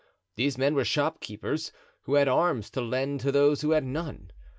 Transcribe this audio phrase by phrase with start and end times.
[0.35, 1.71] These men were shopkeepers,
[2.05, 4.31] who had arms to lend to those who had none.